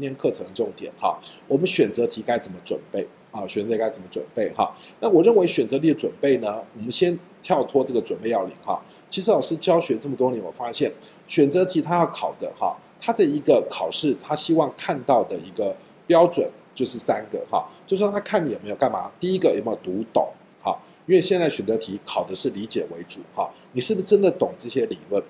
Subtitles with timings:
[0.00, 1.20] 今天课程的重点哈。
[1.46, 3.46] 我们选择题该怎么准备啊？
[3.46, 4.74] 选择该怎么准备哈？
[4.98, 8.80] 那我认为选择题的准备呢，我们先跳脱这个准备要领哈。
[9.10, 10.90] 其实老师教学这么多年，我发现
[11.26, 19.12] 选择题它要考的哈，它的一个考试，他希望看到的一个标准就是三个哈，就是说他看你有没有干嘛？
[19.20, 20.26] 第一个有没有读懂？
[20.62, 20.74] 哈，
[21.04, 25.22] 因为现在选择题考的是理解为主哈，你是不是真的懂这些理论？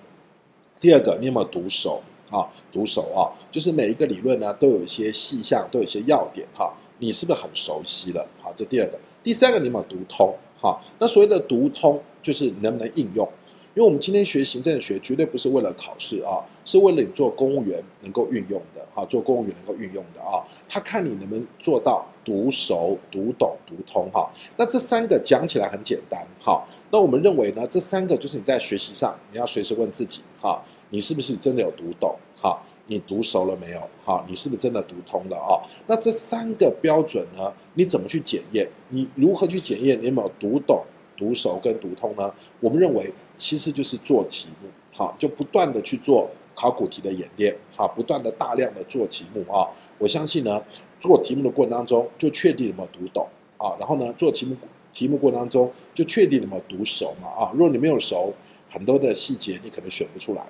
[0.78, 2.00] 第二个，你有没有读熟？
[2.30, 6.72] 啊，读熟啊，就是每一个理论呢，都有一些细项，都有一些要点哈。
[6.98, 8.26] 你是不是很熟悉了？
[8.40, 8.98] 好，这第二个。
[9.22, 10.34] 第三个，你有没有读通？
[10.60, 13.26] 哈，那所谓的读通，就是你能不能应用？
[13.74, 18.86] 因为我们今天学行政学，绝对不是为了考试啊，是为了你做公务员能够运用的。
[18.92, 24.10] 哈，做公务员能够运用的啊，他看你能不能做到读熟、读懂、读通。
[24.12, 26.20] 哈，那这三个讲起来很简单。
[26.38, 30.20] 哈，那我们认为呢，这三个就是你在学习上，你要随时问自己。
[30.40, 30.62] 哈。
[30.90, 32.14] 你是不是真的有读懂？
[32.36, 33.80] 好，你读熟了没有？
[34.04, 35.62] 好，你是不是真的读通了啊？
[35.86, 37.52] 那这三个标准呢？
[37.74, 38.68] 你怎么去检验？
[38.88, 40.84] 你如何去检验你有没有读懂、
[41.16, 42.32] 读熟跟读通呢？
[42.58, 49.68] 我们认为其实就是做题目，好，就不断的去做考古题的演练，好，不断的大量的做题目啊。
[49.98, 50.60] 我相信呢，
[50.98, 53.24] 做题目的过程当中就确定有没有读懂
[53.58, 54.56] 啊，然后呢，做题目
[54.92, 57.50] 题目过程当中就确定有没有读熟嘛啊。
[57.52, 58.34] 如果你没有熟，
[58.68, 60.44] 很多的细节你可能选不出来。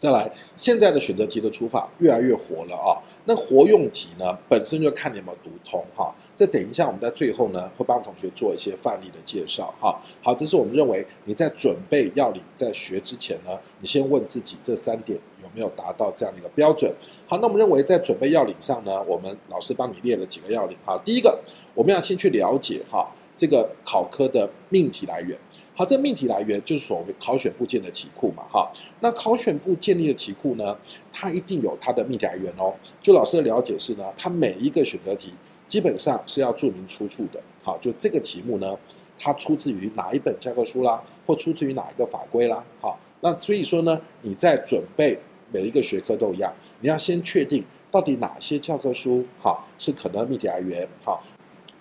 [0.00, 2.96] 再来，现在的选择题的出法越来越活了啊。
[3.26, 6.10] 那活用题呢，本身就看你有没有读通哈。
[6.34, 10.00] 这等一下我们在最后呢，会帮同学做一些范例的介绍哈。
[10.22, 16.90] 好，这是我们认为你在准备要领在学之前呢，你先问自己这三点有没有达到这样的一个标准。
[17.26, 20.98] 好，那我们认为在准备要领上呢，我们老师帮你列了几个要领哈。
[21.04, 21.38] 第一个，
[21.74, 23.06] 我们要先去了解哈
[23.36, 25.38] 这个考科的命题来源。
[25.80, 28.70] 好，这命题来源就是所谓考选部建的题库嘛，哈。
[29.00, 30.76] 那考选部建立的题库呢，
[31.10, 32.74] 它一定有它的命题来源哦。
[33.00, 35.32] 就老师的了解是呢，它每一个选择题
[35.66, 37.40] 基本上是要注明出处的。
[37.62, 38.76] 好，就这个题目呢，
[39.18, 42.62] 它出自于哪一本教科书啦，或出自于哪一个法规啦。
[42.82, 45.18] 好，那所以说呢，你在准备
[45.50, 50.86] 每一个学科都一样，你要先确定到底哪些教科书好是可能命题来源。
[51.02, 51.24] 好，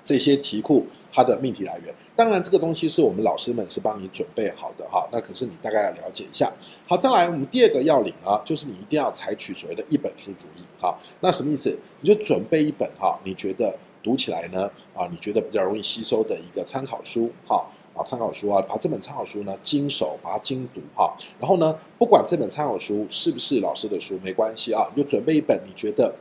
[0.06, 1.94] 这些题库它的命题来源。
[2.16, 5.08] 当然，这个东西是我们老师们是帮你准备好的哈。
[5.12, 6.52] 那可是你大概要了解一下。
[6.88, 10.62] 好，再来，我们第二个要领啊，就是你一定要采取所谓的一本书主义。
[10.81, 11.78] 哈，那什么意思？
[12.02, 17.31] 你就准备一本哈，你觉得读起来呢啊，你觉得比较容易吸收的一个参考书。
[17.47, 17.66] 哈
[17.96, 21.16] 啊，参考书啊，把这本参考书呢经手，把它精读哈。
[21.40, 26.14] 然后呢，不管这本参考书是不是老师的书，没关系啊，你就准备一本你觉得。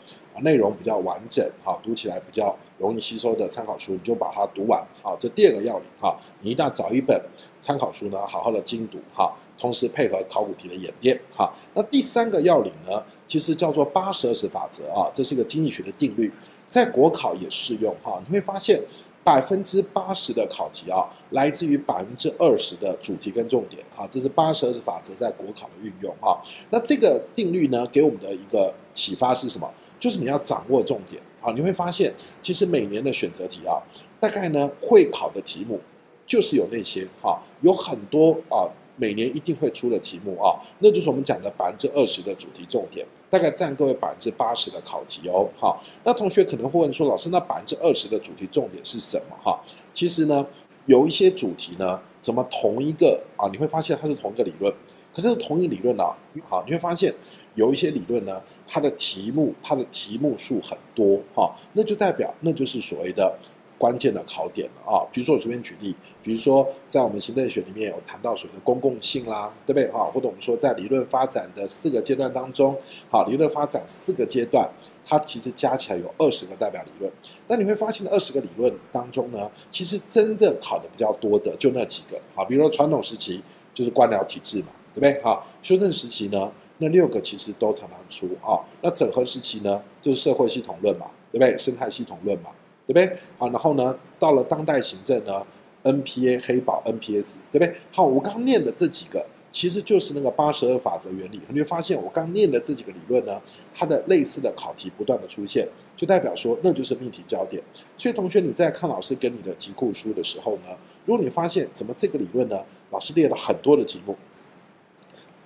[0.42, 7.20] 内容比较完整，哈，读起来比较容易吸收的参考书，你就把它读完，好，这第二个要领，哈，你一定要找一本
[7.60, 16.32] 参考书呢，好好的精读，哈，同时配合考古题的演练，哈，那第三个要领呢，其实叫做八十二十法则啊，这是一个经济学的定律，
[16.68, 18.80] 在国考也适用，哈，你会发现
[19.24, 29.68] 百分之八十的考题啊，来自于百分之二十的主题跟重点，哈，这是八十二十法则在国考的运用，哈，那这个定律呢，给我们的一个启发是什么？
[29.98, 31.52] 就是你要掌握重点啊！
[31.52, 33.82] 你会发现，其实每年的选择题啊，
[34.20, 35.80] 大概呢会考的题目，
[36.26, 45.48] 就是有那些哈，有很多啊，每年一定会出的题目啊，那就是我们讲的百分之二十的主题重点，大概占各位百分之八十的考题哦。
[45.56, 49.36] 好，那同学可能会问说，老师，那百分之二十的主题重点是什么？
[49.42, 49.60] 哈，
[49.92, 50.46] 其实呢，
[50.86, 54.72] 有一些主题呢，怎么同一个啊，你会发现它是同一个理论，
[55.14, 56.16] 可是同一个理论啊，
[56.46, 57.14] 好，你会发现
[57.58, 58.40] 有一些理论呢。
[58.70, 63.34] 它的题目，它的题目数很多哈，那就代表那就是所谓的
[63.78, 65.00] 关键的考点了啊。
[65.10, 70.04] 比如说我随便举例，比如说在我们行政学里面有谈到所谓的公共性啦，对不对哈？
[70.12, 72.76] 或者我们说在理论发展的四个阶段当中，
[73.10, 74.70] 好，理论发展四个阶段，
[75.06, 77.10] 它其实加起来有二十个代表理论。
[77.46, 82.44] 那你会发现，二十个理论当中呢，其实真正考的比较多的就那几个啊。
[82.44, 85.22] 比如说传统时期就是官僚体制嘛，对不对？
[85.22, 86.52] 好，修正时期呢？
[86.78, 91.58] 那六个其实都常常出啊，那整合时期呢，就是社会系统论嘛，对不对？
[91.58, 92.50] 生态系统论嘛，
[92.86, 93.18] 对不对？
[93.36, 95.44] 好，然后呢，到了当代行政呢
[95.82, 97.74] ，NPA 黑宝 NPS，对不对？
[97.90, 101.40] 好，我刚念的这几个，其实就是那个八十二法则原理。
[101.48, 103.40] 你会发现，我刚念的这几个理论呢，
[103.74, 105.66] 它的类似的考题不断的出现，
[105.96, 107.60] 就代表说那就是命题焦点。
[107.96, 114.16] 所以同学你在看老师给你的题库书的时候呢，如果你发现怎么这个理论呢，老师列了很多的题目。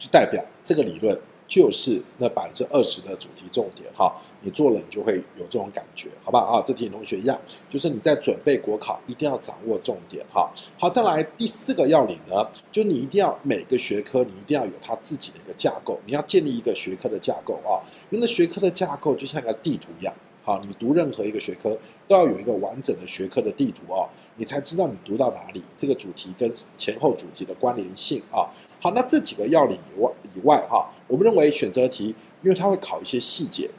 [0.02, 1.16] 就代表这个理论
[1.46, 6.62] 就是那百分之二十的主题重点哈，你做了你就会有这种感觉，好不好啊？
[6.66, 7.38] 这题同学一样，
[7.70, 10.50] 就是你在准备国考一定要掌握重点哈。
[10.76, 17.78] 好，再来第四个要领呢，就你一定要每个学科你一定要有它自己的一个架构，你要建立一个学科的架构啊，
[18.10, 20.12] 因为那学科的架构就像一个地图一样，
[20.44, 21.70] 好，你读任何一个学科
[22.08, 28.50] 都要有一个完整的学科的地图哦，你才知道你读到哪里，这个主题跟前后主题的关联性啊。
[28.80, 33.70] 好，那这几个要领以外以外哈，我们认为选择题，因为它会考一些细节，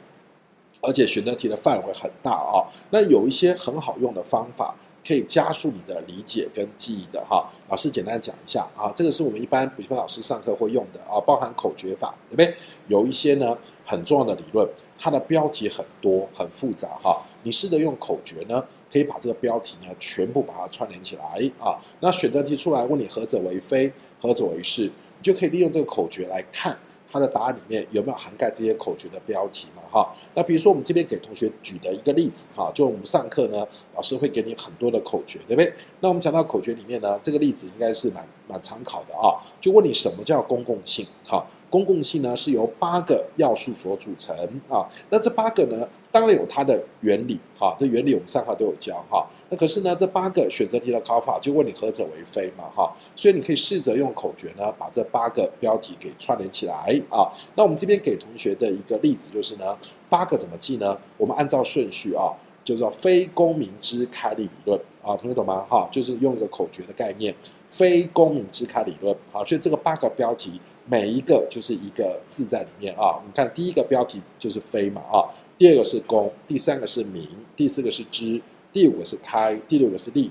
[0.80, 2.64] 而且选择题的范围很大啊。
[2.90, 4.74] 那有一些很好用的方法，
[5.06, 7.46] 可以加速你的理解跟记忆的哈。
[7.68, 12.54] 老师简单讲一下啊，这个是我们一般补习班老师上课会用的啊，包含口诀法，对不对？
[12.88, 14.66] 有一些呢很重要的理论，
[14.98, 17.22] 它的标题很多很复杂哈。
[17.42, 21.24] 你试着用口诀呢，可以把这个标题呢全部把它串联起来
[21.58, 21.78] 啊。
[22.00, 23.92] 那选择题出来问你何者为非？
[24.20, 24.82] 何者为是？
[24.84, 26.78] 你就可以利用这个口诀来看
[27.10, 29.82] 它的答案里面有没有涵盖这些口诀的标题嘛？
[29.90, 35.72] 哈，那比如说我们这边给同学举的一个例子哈，就我们上课呢，老师会给你很多的口诀，对不对？
[36.00, 41.06] 那我们讲到口诀里面呢，这个例子应该是蛮蛮常考的啊，就问你什么叫公共性？
[41.26, 41.44] 哈。
[41.74, 44.32] 公共性呢是由八个要素所组成
[44.68, 49.26] 啊，那这八个呢，当然有它的原理哈，这原理我们上课都有教哈。
[49.50, 56.74] 那可是呢，这八个选择题的考法就问你何者为非嘛哈，所以你可以试着用口诀呢，把这八个标题给串联起来
[57.10, 57.26] 啊。
[57.56, 59.76] 那我们这边给同学的一个例子就是呢，
[60.08, 60.96] 八个怎么记呢？
[61.16, 62.30] 我们按照顺序啊，
[62.64, 65.66] 就叫非公民之开理论啊，同学懂吗？
[65.68, 67.34] 哈，就是用一个口诀的概念，
[67.68, 70.60] 非公民之开理论啊，所以这个八个标题。
[70.86, 75.24] 每一个就是一个字在里面啊，你看第一个标题就是非嘛啊，
[75.56, 77.26] 第二个是公，第三个是名，
[77.56, 78.40] 第四个是知，
[78.70, 80.30] 第五个是开，第六个是立，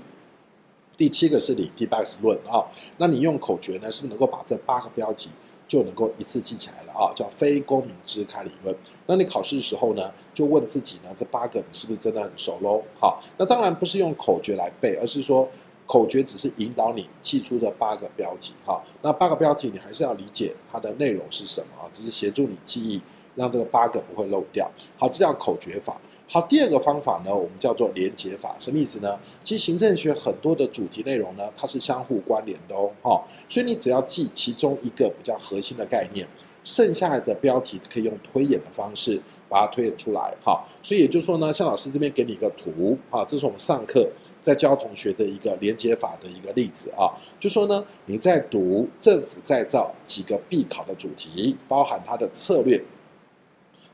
[0.96, 2.64] 第七个是理，第八个是论啊。
[2.98, 5.28] 那你用口诀呢，是不是能够把这八个标题
[5.66, 7.12] 就能够一次记起来了啊？
[7.16, 8.76] 叫非公民之开理论。
[9.06, 12.82] 那你考试的时候呢，就问自己呢，这八个你是不是真的很熟喽？
[13.00, 15.48] 好，那当然不是用口诀来背，而是说。
[15.86, 21.84] 口诀只是引导你记出这八个标题，哈，那八个标题你还是要理解它的内容是什么啊？
[21.92, 23.00] 只是协助你记忆，
[23.34, 24.70] 让这个八个不会漏掉。
[24.98, 26.00] 好，这叫口诀法。
[26.26, 29.20] 好，第二个方法呢，我们叫做连结法，什么意思呢？
[29.44, 36.26] 其实行政学很多的主题内容呢，它是相互关联的哦，哈，所以你只要记其中一个比较核心的概念，
[36.64, 39.20] 剩下的标题可以用推演的方式
[39.50, 40.64] 把它推演出来，哈。
[40.82, 44.08] 所以也就是说呢，向老师这边给你一个图，啊，这是我们上课。
[44.44, 47.08] 在教同学的一个连结法的一个例子啊，
[47.40, 52.78] 就说呢，你在读政府再造几个必考的主题，包含它的策略，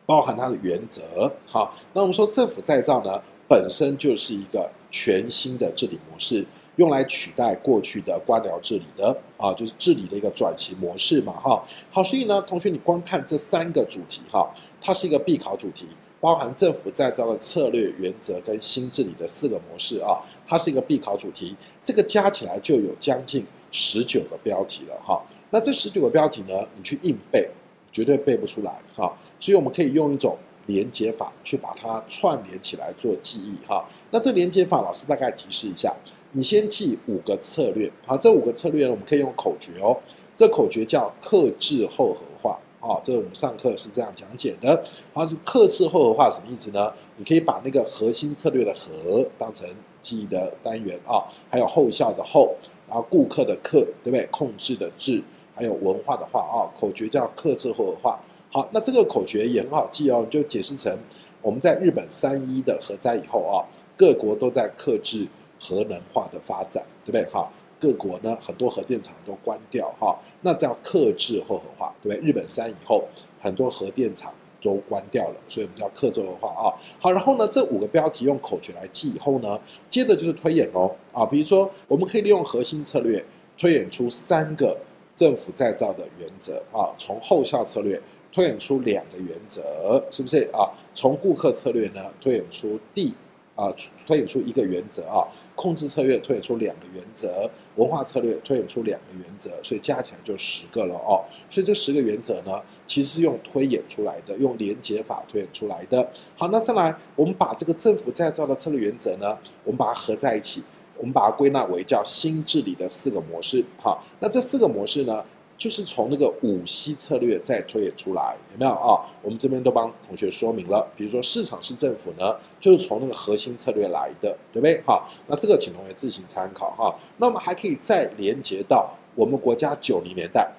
[0.04, 1.32] 包含它的原则。
[1.46, 6.44] 好，那我们说政府再造呢，本身就是一个全新的治理模式，
[6.74, 11.32] 用来取代过去的官僚治理的啊，就是治理的一个转型模式嘛。
[11.34, 15.86] 哈，好，所以呢，同学你光看这三个主题哈，它是一个必考主题。
[16.22, 20.20] 包含政府再造的策略、原则跟新治理的四个模式啊，
[20.50, 21.54] 它是一个必考主题，
[21.84, 25.22] 这个加起来就有将近十九个标题了哈。
[25.50, 27.48] 那这十九个标题呢，你去硬背，
[27.92, 29.16] 绝对背不出来哈。
[29.38, 30.36] 所以我们可以用一种
[30.66, 33.88] 连接法去把它串联起来做记忆哈。
[34.10, 35.94] 那这连接法，老师大概提示一下，
[36.32, 39.96] 你先记五个策略，好，这五个策略呢，我们可以用口诀哦，
[40.34, 42.58] 这口诀叫克制后合化。
[42.80, 44.82] 啊，这我们上课是这样讲解的。
[45.12, 46.90] 好，是克制后合化什么意思呢？
[47.18, 49.68] 你可以把那个核心策略的“核”当成
[50.00, 52.54] 记忆的单元啊，还有后效的“后”，
[52.88, 54.26] 然后顾客的“客”，对不对？
[54.30, 55.22] 控制的“制”，
[55.54, 56.66] 还有文化的“话”啊。
[56.78, 58.20] 口诀叫克制后核化。
[58.52, 60.98] 好，那这个口诀也很好记哦，就解释成
[61.42, 63.62] 我们在日本三一的核灾以后啊，
[63.96, 65.26] 各国都在克制
[65.60, 67.24] 核能化的发展，对不对？
[67.32, 67.48] 哈。
[67.82, 72.28] 各国呢，很多核电厂都关掉哈，那叫克制后核化，对不对？
[72.28, 73.04] 日本三以后，
[73.40, 74.30] 很多核电厂
[74.60, 76.74] 都关掉了，所以我们叫客制的话啊。
[76.98, 83.24] 好，然后呢，这五个标题用口诀来记以后呢，接着就是推演喽啊，比如说我们可以利用核心策略
[83.58, 84.76] 推演出三个
[85.14, 88.00] 政府再造的原则啊，从后效策略
[88.32, 90.70] 推演出两个原则，是不是啊？
[90.94, 93.12] 从顾客策略呢推演出第
[93.54, 93.74] 啊，
[94.06, 95.26] 推演出一个原则啊。
[95.60, 101.20] 控制策略推演出两个原则，文化策略推演出两个原则，所以加起来就十个了哦。
[101.50, 106.10] 所以这十个原则呢，其实是用推演出来的，用连结法推演出来的。
[106.34, 110.62] 好，那再来，我们把这个政府再造的策略原则呢，我们把它合在一起，
[110.96, 113.62] 我们把它归纳为叫新治理的四个模式。
[113.82, 115.22] 好，那这四个模式呢，
[115.60, 119.04] 就是从那个五 C 策略再推演出来，有没有啊？
[119.20, 120.90] 我们这边都帮同学说明了。
[120.96, 124.80] 比如说市场式政府呢，就是从那个核心策略来的，对不对？
[124.86, 126.98] 好，那这个请同学自行参考哈。
[127.18, 130.50] 那我们还可以再连接到我们国家九零年代。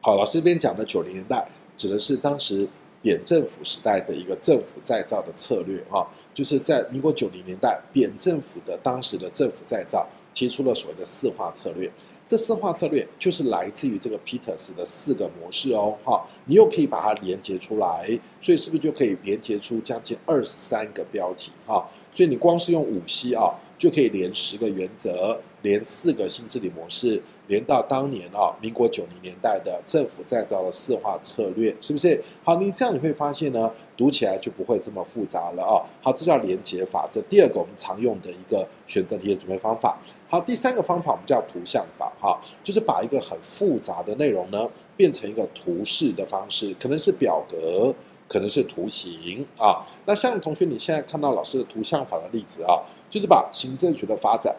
[0.00, 2.66] 好，老师这边讲的九零年代，指的是当时
[3.00, 6.04] 扁政府时代的一个政府再造的策略啊，
[6.34, 10.04] 就是在民国九零年代，扁政府的当时的政府再造
[10.34, 11.88] 提出了所谓的四化策略。
[12.26, 21.88] 这四化策略就是来自于这个 Peters 的四个模式哦，哈，你又可以把它连接出来，所以是不是就可以连接出将近二十三个标题哈？
[22.10, 27.22] 所以你光是用五 C 啊，就可以连十个原则，连四个新治理模式。
[27.48, 32.22] 连到当年啊，民国九零年代的政府再造的四化策略，是不是？
[32.42, 35.82] 好，你这样你会发现呢，读起来就不会这么复杂了啊。
[36.02, 39.96] 好，这叫连结法，这第二个我们常用的一个选择题的准备方法。
[40.28, 47.94] 好，第三个方法我们叫图像法，哈，就是把一个很复杂的内容呢，变成一个图示的方式，可能是表格，
[48.28, 49.86] 可能是图形啊。
[50.04, 54.54] 那像同学你现在看到老师的图像法的例子啊，就是把行政学的发展。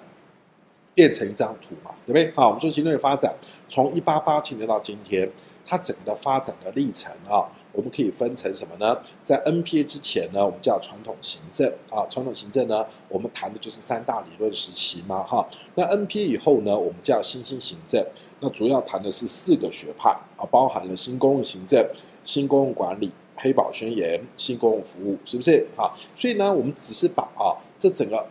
[0.97, 2.33] 变成一张图嘛，对不对？
[2.35, 3.31] 好，我们说行政学发展
[3.69, 5.29] 从一八八七年到今天，
[5.63, 8.99] 它整个的发展的历程啊，我们可以分成什么呢？
[9.23, 15.47] 在 NPA 之前呢，我们叫传统行政啊，传统行政呢，我们谈的就是三大理论时期嘛，哈。
[15.75, 18.03] 那 NPA 以后呢，我们叫新兴行政，
[18.39, 21.87] 那主要谈的是四个学派啊，包含了新公共行政、
[22.23, 25.93] 新公共管理、黑宝宣言、新公共服务，是不是啊？
[26.15, 28.27] 所以呢，我们只是把啊这整个。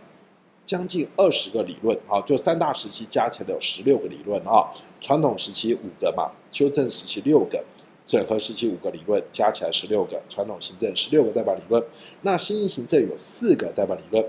[0.67, 4.69] 将近二十个理论啊，就三大时期加起来有十六个理论啊。
[5.01, 7.65] 传统时期五个嘛，修正时期六个，
[8.05, 10.21] 整合时期五个理论，加起来十六个。
[10.29, 11.81] 传统行政十六个代表理论，
[12.23, 14.23] 那新兴行政有四个代表理论。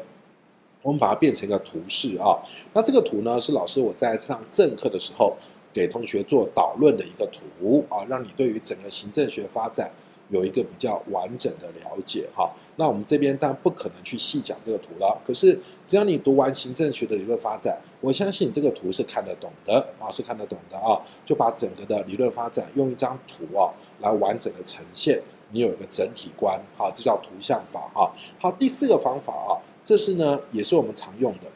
[0.83, 2.37] 我们把它变成一个图示啊。
[2.71, 5.35] 那这个图呢，是老师我在上正课的时候
[5.73, 9.91] 给同学做导论的一个图啊，让你对于整个行政学发展
[10.29, 12.51] 有一个比较完整的了解哈。
[12.75, 15.59] 那我们这边当然不可能去细讲这个图了，可是。
[15.87, 28.11] 只要你读完行政学的理论发展，我相信你这个图是看得懂的啊，是看得懂的啊，就把整个的理论发展用一张图啊来完整的呈现，你有一个整体观，好，这叫图像法啊。
[28.37, 31.47] 好，第四个方法啊，这是呢也是我们常用的，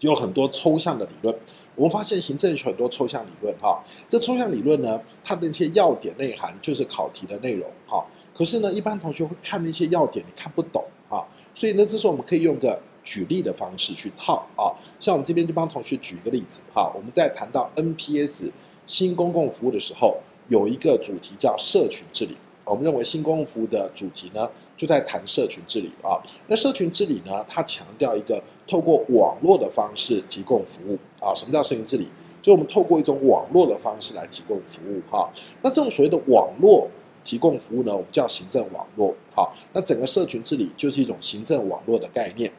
[0.00, 1.36] 有很多抽象的理论。
[1.76, 8.04] 我们发现行政学很多抽象理论哈，这抽象理论呢，它的一些要点内涵就是考题的内容哈。
[8.34, 12.80] 可是呢，一般同学会看那些要点，你看不懂哈，所以呢，这时候我们可以用个。
[13.06, 16.90] 举例的方式去套啊，像我们这边就帮同学举一个例子哈。
[16.96, 18.50] 我们在谈到 NPS
[18.86, 20.16] 新公共服务的时候，
[20.48, 22.34] 有一个主题叫社群治理。
[22.64, 26.20] 我们认为新公共服务的主题呢，就在谈社群治理啊。
[26.46, 31.34] 那社群治理呢，它强调一个透过网络的方式提供服务啊。
[31.34, 32.08] 什么叫社群治理？
[32.42, 35.30] 就我们透过一种网络的方式来提供服务哈。
[35.62, 36.86] 那这种所谓的网络
[37.22, 39.14] 提供服务呢，我们叫行政网络。
[39.34, 42.52] 好，那整个社群治理就是一种行政网络的概念。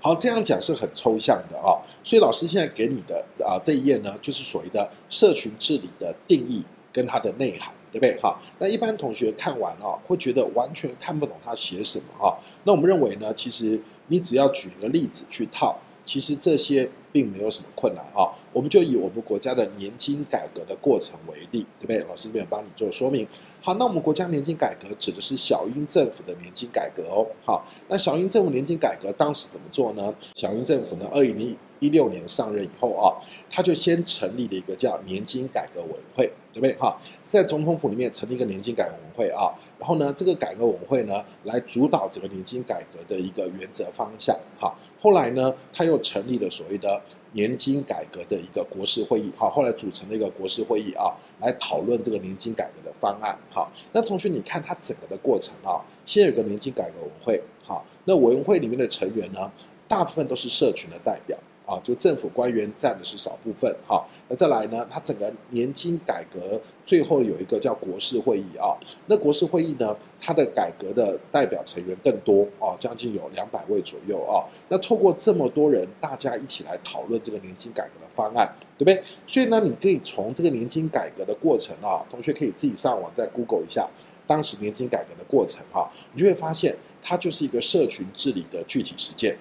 [0.00, 8.18] 好，这样讲是很抽象的啊，所以老师现在给你的啊这一页呢，就是所谓的社群治理的定义跟它的内涵，对不对？
[8.20, 12.38] 好，那一般同学看完啊，会觉得完全看不懂他写什么啊。
[12.64, 18.30] 那我们认为呢，其实你只要举一个例子去套，其实这些并没有什么困难啊。
[18.52, 21.98] 我们就以我们国家的年金改革的过程为例，对不对？
[22.08, 23.26] 老师这边帮你做说明。
[23.62, 27.26] 好，那我们国家年金改革指的是小英政府的年金改革哦。
[27.44, 30.14] 好，那小英政府年金改革当时怎么做呢？
[30.34, 33.10] 小英政府呢，二零一六年上任以后啊，
[33.50, 36.72] 他就先成立了一个叫年金改革委员会，对不对？
[36.76, 44.38] 哈，在总统府里面成立一个年金改革委员会啊，然后呢，这个改革委员会呢，来主导整个年金改革的一个原则方向。
[44.58, 47.00] 哈，后来呢，他又成立了所谓的。
[47.32, 59.48] 年金改革的一个国事会议，哈，后来组成了一个国事会议啊，来讨论这个年金改革的方案，哈，那同学你看它整个的过程啊，先有个年金改革委员会，哈，那委员会里面的成员呢，
[59.86, 61.38] 大部分都是社群的代表。
[61.70, 68.74] 啊，就政府官员占的是少部分，好，那再来呢，它整个年金改革最后有一个叫国事会议啊，
[69.06, 79.00] 那国事会议呢，它的改革的代表成员更多啊，将近有两百位左右啊，那透过这么多人，大家一起来讨论这个年金改革的方案，对不对？
[79.28, 83.88] 所以呢，你可以从这个年金改革的过程啊，同学可以自己上网再 Google 一下
[84.26, 89.36] 当时年金改革的过程哈，你就会发现它就是一个社群治理的具体实践。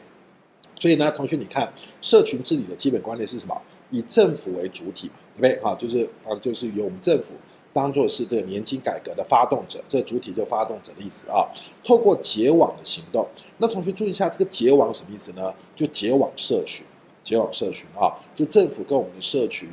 [0.80, 1.72] 所以呢，同学，你看，
[2.02, 3.62] 社群治理的基本观念是什么？
[3.92, 5.60] 以政府为主体，对不对？
[5.62, 7.34] 哈，就是啊，就是由我们政府
[7.74, 11.46] 当做是这个年金改革的发动者，这主体就发动者的意思啊。
[11.84, 15.54] 透过结网的行动，那同学注意一下，这个结网什么意思呢？
[15.76, 16.86] 就结网社群，
[17.22, 19.68] 结网社群啊，就政府跟我们的社群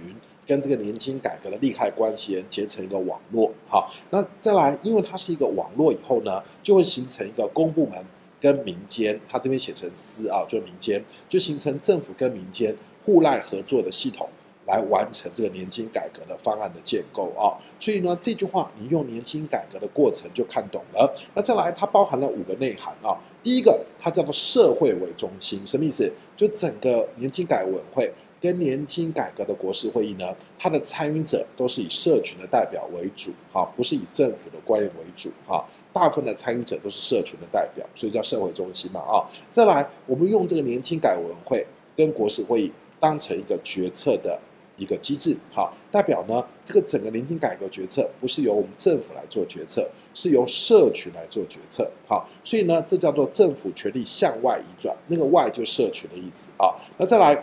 [0.44, 3.52] 跟这个年金改革的利害关系人结成一个网络。
[3.68, 8.04] 好，那再来，因为它是一个网络以后呢，就会形成一个公部门。
[8.46, 12.72] 跟民间，他这边写成私啊，就民间，就形成政府跟民间
[13.02, 14.28] 互赖合作的系统，
[14.68, 17.58] 来完成这个年金改革的方案的建构啊。
[17.80, 21.12] 所以呢，这句话你用年金改革的过程就看懂了。
[21.34, 23.18] 那再来，它包含了五个内涵啊。
[23.42, 26.08] 第一个，它叫做社会为中心，什么意思？
[26.36, 35.64] 就整个年金改委会跟年金改革的国事会议呢，它的参与者都是以社群的代表为主，哈，不是以政府的官员为主，哈。
[35.96, 39.24] 大部分的参与者都是社群的代表，所以叫社会中心嘛，啊。
[39.50, 44.38] 再来，我们用这个年轻改委员会跟国是会议当成一个决策的
[44.76, 56.76] 一个机制，好，代表呢，这个整个年轻改革决策不是由我们政府来做决策，是由社群来做决策，好，所以呢，这叫做政府权力向外移转，那个外就社群的意思啊。
[56.98, 57.42] 那再来，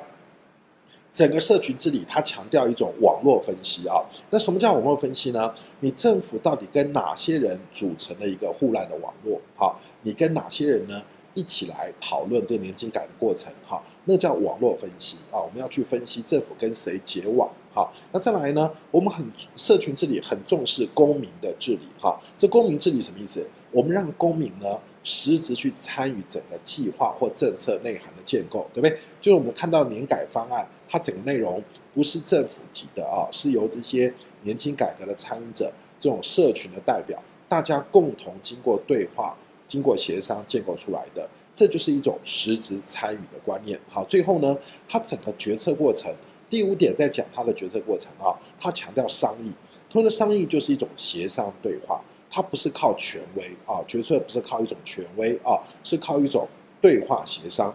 [1.13, 4.03] 整个社群治理，它强调一种网络分析啊。
[4.31, 5.53] 那什么叫网络分析呢？
[5.79, 9.39] 你政府到底跟哪些人组成了一个互赖的网络？
[9.55, 11.01] 好，你跟哪些人呢？
[11.35, 15.41] 一起来讨论这个年金改的过程，哈，那叫网络分析啊。
[15.41, 17.91] 我们要去分析政府跟谁结网，哈。
[18.11, 22.19] 那再来呢，我们很社群治理很重视公民的治理，哈。
[22.37, 23.47] 这公民治理什么意思？
[23.71, 28.99] 我们让公民呢实质去参与整个计划或政策内涵的建构，对不对？
[29.19, 31.59] 就是我们看到年改方案，它整个内容
[31.91, 37.19] 不是政府提的啊，是由这些年轻改革的参与者，这种社群的代表，
[37.49, 39.35] 大家共同经过对话。
[39.65, 43.79] 经过协商建构出来的，这就是一种实质参与的观念。
[43.89, 44.55] 好，最后呢，
[44.87, 46.13] 它整个决策过程，
[46.47, 49.51] 第五点在讲它的决策过程啊，它强调商议，
[49.89, 56.47] 他们的商议就是一种协商对话，它不是靠权威啊，决策不是靠一种权威啊，是靠一种
[56.79, 57.73] 对话协商，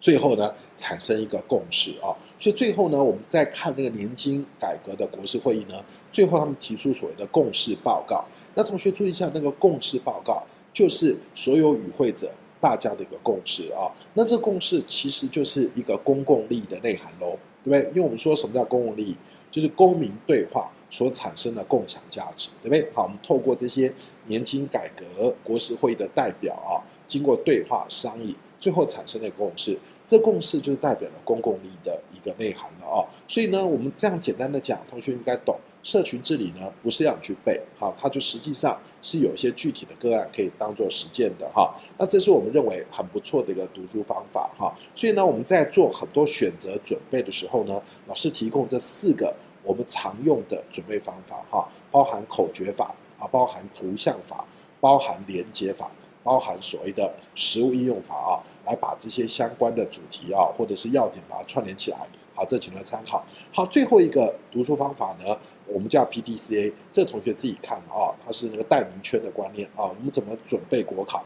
[0.00, 2.14] 最后呢产生一个共识啊。
[2.38, 8.24] 所以最后呢，我们再看那个年金改革的国事会议呢，最后他们提出所谓的共识报告。
[8.54, 10.42] 那同学注意一下那个共识报告。
[10.70, 17.80] 就是所有与会者大家的一个共识啊，那这个共识其实就是一个公共利益的内涵喽，对不对？
[17.88, 19.16] 因为我们说什么叫公共利益，
[19.50, 22.88] 就是公民对话所产生的共享价值，对不对？
[22.94, 23.92] 好，我们透过这些
[24.26, 26.78] 年金改革国事会议的代表啊，
[27.08, 33.04] 经过对话商议，最后产生的共识，这共识就是代表了公共利益的一个内涵了啊。
[33.26, 35.58] 所以呢，我们这样简单的讲，同学应该懂。
[35.84, 41.72] 社群治理呢，不是让你去背，好，它就实际上是有一些具体的个案可以当做实践的哈。
[41.96, 44.76] 那这是我们认为很不错的一个读书方法哈。
[44.94, 54.44] 所以呢，我们在做很多选择准备的时候呢，老师提供这四个我们常用的准备方法哈，包含口诀法啊，包含图像法，
[54.80, 55.90] 包含连结法，
[56.28, 58.36] 包含所谓的实物应用法啊，
[58.66, 61.96] 来把这些相关的主题啊或者是要点把它串联起来。
[62.34, 63.24] 好，这请来参考。
[63.50, 65.34] 好，最后一个读书方法呢？
[65.66, 69.86] 我们叫 PDCA，这同学自己看啊，它是那个代名圈的观念啊。
[69.86, 71.24] 我们怎么准备国考？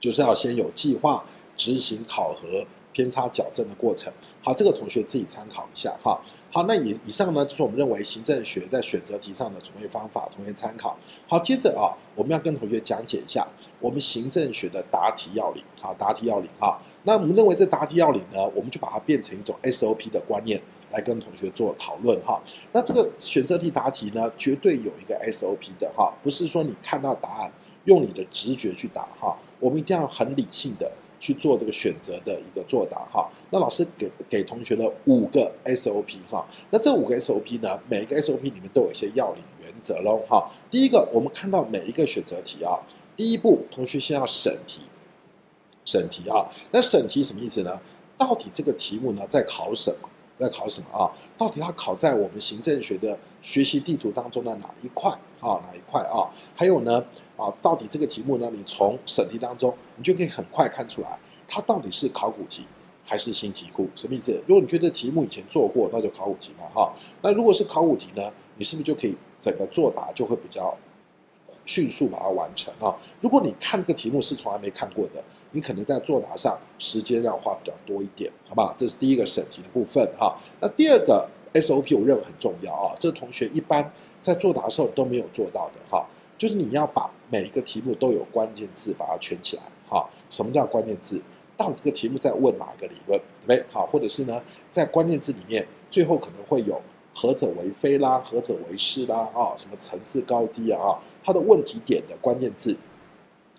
[0.00, 1.22] 就是要先有计划、
[1.54, 2.64] 执行、考核、
[2.98, 4.12] 偏差矫正的过程。
[4.42, 6.20] 好，这个同学自己参考一下哈。
[6.50, 10.98] 好，那以以上呢，就是我们认为行政学在选择题上的准备方法，同学参考。
[11.28, 13.46] 好，接着啊，我们要跟同学讲解一下
[13.78, 15.62] 我们行政学的答题要领。
[15.80, 16.76] 好，答题要领哈。
[17.04, 20.60] 那我们认为这答题要领呢，我们就把它变成一种 SOP 的观念。
[20.90, 22.40] 来跟同学做讨论哈，
[22.72, 27.52] 那这个选择题答题呢，绝对有一个 SOP 的哈，不是说你看到答案
[27.84, 33.30] 用你的直觉去答哈，我们一定要很理性的去做这个选择的一个作答哈。
[33.50, 40.50] 那老师给给同学了五个 SOP 哈，那这五个 SOP 呢，每一个 SOP 里面都有一些要领原则喽哈。
[40.70, 42.78] 第一个，我们看到每一个选择题啊，
[43.16, 44.80] 第一步同学先要审题，
[45.84, 47.80] 审题啊，那审题什么意思呢？
[48.16, 50.08] 到底这个题目呢在考什么？
[50.36, 51.10] 在考什么啊？
[51.36, 55.58] 到底它考在我们行政学的学习地图当中的哪一块啊？
[55.66, 56.30] 哪一块啊？
[56.54, 57.04] 还有呢
[57.38, 57.48] 啊？
[57.62, 58.50] 到底这个题目呢？
[58.52, 62.66] 你从审题当中，你就可以很快看出来，它到底是考古题
[63.04, 63.88] 还是新题库？
[63.94, 64.38] 什么意思？
[64.46, 66.92] 如果你觉得题目以前做过，那就考古题嘛哈。
[67.22, 68.30] 那如果是考古题呢？
[68.56, 70.76] 你是不是就可以整个作答就会比较
[71.64, 72.94] 迅速把它完成啊？
[73.22, 75.24] 如果你看这个题目是从来没看过的。
[75.50, 78.70] 你可能在作答上时间要花比较多一点，好不好？
[78.76, 80.36] 这是第一个审题的部分哈。
[80.60, 86.06] 那第二个 SOP 我认为很重要啊，这同学一般在作答的时候都没有做到的哈，
[86.38, 90.08] 就是你要把每一个题目都有关键字把它圈起来哈。
[90.30, 91.20] 什么叫关键字？
[91.56, 93.64] 到底这个题目在问哪个理论，对不对？
[93.70, 96.80] 好，或者是呢，在关键字里面最后可能会有
[97.12, 102.76] 何者为非啦，何者为是啦啊，什么层次高低啊，它的问题点的关键字，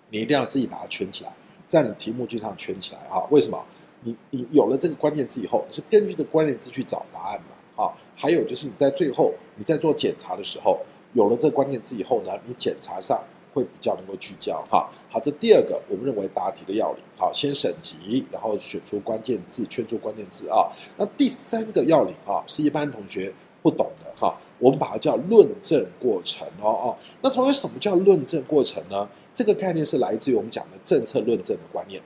[0.09, 1.33] 你一定要自己把它圈起来。
[1.67, 3.61] 在你题目句上圈起来哈，为什么？
[4.01, 7.47] 你你有了这个关键字以后，你是根据这个关键字去找答案嘛？
[7.75, 10.79] 哈，还有就是你在最后你在做检查的时候，
[11.13, 14.89] 有了这个关键字以后呢，你检查上会比较能够聚焦哈。
[15.09, 20.69] 好，这第二个我们认为答题的要领，好，先审题，然后选出关键字，圈出关键字啊。
[20.97, 26.97] 那第三个要领啊，是一般同学不懂的哈，我们把它叫论证过程哦哦。
[27.21, 29.09] 那同学，什么叫论证过程呢？
[29.33, 32.01] 这个概念是来自于我们讲的政策论证的观念。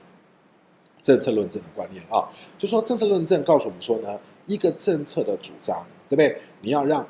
[1.02, 6.40] 政策论证的观念啊，就说政策论证告诉我们说呢，一个政策的主张，对不对？
[6.62, 7.06] 你要让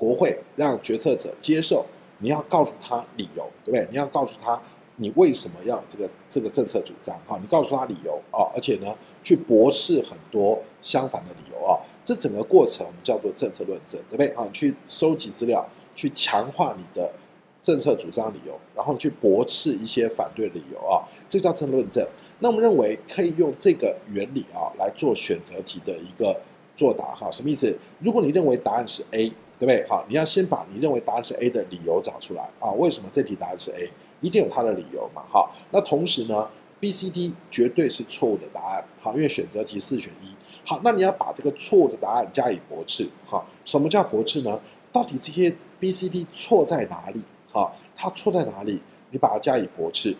[0.00, 1.84] 国会让决策者接受，
[2.20, 3.86] 你要告诉他理由，对不对？
[3.90, 4.58] 你要告诉他
[4.96, 14.46] 你为什么要这个这个政策主张哈，你告诉他理由啊，而且呢，去驳斥很多相反的理由啊，这整个过程我们叫做政策论证，对不对啊？
[14.46, 17.12] 你去收集资料，去强化你的
[17.60, 22.02] 政策主张理由，然后去驳斥一些反对理由啊，这叫政论证。
[22.38, 26.34] 那我们认为可以用这个原理啊来做选择题的一个
[26.74, 27.78] 作答哈，什么意思？
[27.98, 29.86] 如果你认为答案是 A，对不对？
[29.86, 32.72] 好，你要先把你认为答案是 A 的理由找出来啊。
[32.72, 33.90] 为什么这题答案是 A？
[34.22, 35.22] 一定有它的理由嘛。
[35.30, 36.48] 好，那同时呢
[36.80, 38.84] ，B、C、D 绝对是错误的答案。
[39.00, 40.34] 好，因为选择题四选一。
[40.64, 43.06] 好，那你要把这个错误的答案加以驳斥。
[43.26, 44.58] 好，什么叫驳斥呢？
[44.90, 47.20] 到底这些 B、C、D 错在哪里？
[47.52, 48.80] 好，它错在哪里？
[49.10, 50.16] 你把它加以驳斥。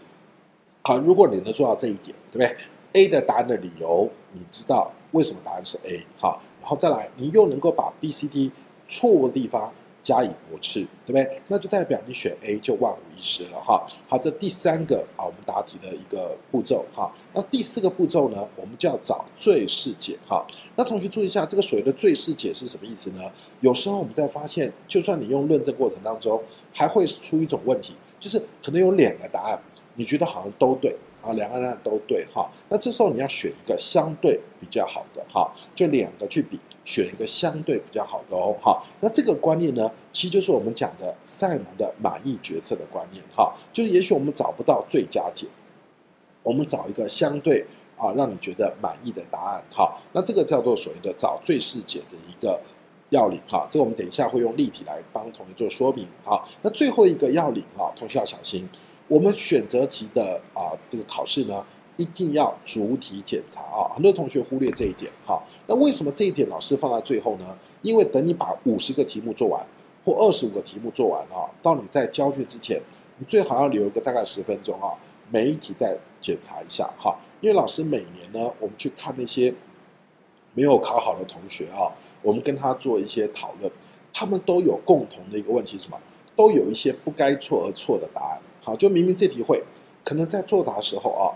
[0.82, 2.56] 好，如果你能做到这一点，对不对
[2.92, 6.04] ？A 的答案的理由，你知道为什么答案是 A？
[6.18, 8.50] 好，然后再来，你又能够把 B、C、D
[8.90, 9.72] 错误的地方
[10.02, 11.40] 加以驳斥，对不对？
[11.48, 13.86] 那就代表你选 A 就万无一失了哈。
[14.08, 17.10] 好，这第三个啊，我们答题的一个步骤哈。
[17.32, 20.44] 那第四个步骤呢，我们就要找最适解哈。
[20.76, 23.22] 那同学注意一下，这个所谓的最适解是什么意思呢？
[23.60, 26.42] 有时候我们在发现，就算你用论证过程当中，
[26.74, 29.62] 还会出一种问题，就是可能有两个答案。
[29.96, 36.58] 你觉得好像都对啊，两个答案都对哈，那这时候你要选一个相对比较好的哈，就两个去比，
[36.90, 38.84] 选一个相对比较好的哦好。
[39.00, 45.46] 那这个观念呢，其实就是我们讲的赛蒙的满意决策的观念哈，就是也许我们找不到最佳解，
[46.42, 47.64] 我们找一个相对
[47.96, 49.96] 啊让你觉得满意的答案哈。
[50.12, 52.60] 那这个叫做所谓的找最适解的一个
[53.10, 56.44] 要领哈，这个我们等一下会用例题来帮同学做说明哈。
[56.62, 58.68] 那最后一个要领哈，同学要小心。
[59.08, 61.66] 我们选择题的啊这个考试呢，
[62.00, 65.42] 一定要逐题检查啊，很多同学忽略这一点哈。
[65.66, 67.44] 那为什么这一点老师放在最后呢？
[67.82, 69.62] 因为等你把五十个题目做完，
[70.02, 72.80] 或二十五个题目做完啊，到你在交卷之前，
[73.18, 74.96] 你最好要留一个大概十分钟啊，
[75.30, 77.18] 每一题再检查一下哈。
[77.42, 79.52] 因为老师每年呢，我们去看那些
[80.54, 83.70] 没有考好的同学啊，我们跟他做一些讨论，
[84.12, 86.00] 他们都有共同的一个问题什么？
[86.34, 88.40] 都有一些不该错而错的答案。
[88.62, 89.62] 好，就明明这题会，
[90.04, 91.32] 可能在作答的时候啊，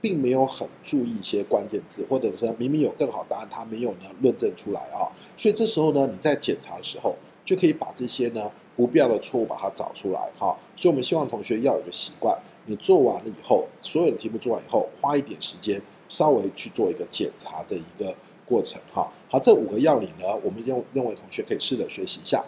[0.00, 7.14] 并没有很注意一些关键字，或者是明明有更好答案，他没有呢论证出来啊，所以这时候呢，你在检查的时候，
[7.44, 10.56] 就可以把这些呢不必要的错误把它找出来哈。
[10.76, 12.36] 所以我们希望同学要有个习惯，
[12.66, 18.14] 你做完了以后，所有的题目做完以后，花一点时间稍微去做一个检查的一个
[18.44, 19.10] 过程哈。
[19.28, 22.44] 好，这五个要领呢，我们认认为同学可以试着学习一下。